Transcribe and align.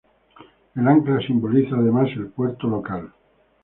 El 0.73 0.87
ancla 0.87 1.19
simboliza 1.21 1.75
además 1.75 2.09
el 2.15 2.29
puerto 2.29 2.65
local. 2.67 3.13